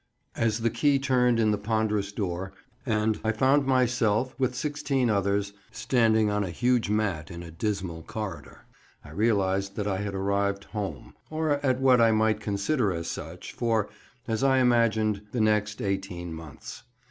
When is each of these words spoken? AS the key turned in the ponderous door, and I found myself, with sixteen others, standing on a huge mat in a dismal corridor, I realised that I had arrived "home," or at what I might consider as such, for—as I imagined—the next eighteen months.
AS 0.35 0.61
the 0.61 0.71
key 0.71 0.97
turned 0.97 1.39
in 1.39 1.51
the 1.51 1.59
ponderous 1.59 2.11
door, 2.11 2.53
and 2.87 3.19
I 3.23 3.31
found 3.31 3.67
myself, 3.67 4.33
with 4.39 4.55
sixteen 4.55 5.11
others, 5.11 5.53
standing 5.71 6.31
on 6.31 6.43
a 6.43 6.49
huge 6.49 6.89
mat 6.89 7.29
in 7.29 7.43
a 7.43 7.51
dismal 7.51 8.01
corridor, 8.01 8.65
I 9.05 9.11
realised 9.11 9.75
that 9.75 9.85
I 9.85 9.97
had 9.99 10.15
arrived 10.15 10.63
"home," 10.63 11.13
or 11.29 11.63
at 11.63 11.79
what 11.79 12.01
I 12.01 12.11
might 12.13 12.39
consider 12.39 12.91
as 12.91 13.07
such, 13.07 13.51
for—as 13.53 14.43
I 14.43 14.57
imagined—the 14.57 15.39
next 15.41 15.83
eighteen 15.83 16.33
months. 16.33 16.81